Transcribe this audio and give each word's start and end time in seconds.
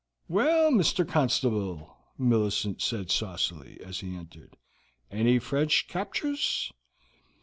"Well, 0.27 0.71
Mr. 0.71 1.07
Constable," 1.07 1.95
Millicent 2.17 2.81
said 2.81 3.11
saucily, 3.11 3.77
as 3.85 3.99
he 3.99 4.15
entered, 4.15 4.57
"any 5.11 5.37
fresh 5.37 5.85
captures?" 5.87 6.71